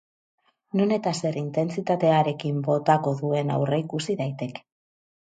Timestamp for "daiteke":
4.23-4.65